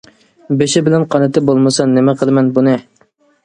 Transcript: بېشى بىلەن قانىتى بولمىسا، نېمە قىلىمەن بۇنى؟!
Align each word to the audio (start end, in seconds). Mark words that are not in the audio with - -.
بېشى 0.61 0.83
بىلەن 0.87 1.05
قانىتى 1.11 1.45
بولمىسا، 1.51 1.87
نېمە 1.95 2.19
قىلىمەن 2.23 2.53
بۇنى؟! 2.59 2.79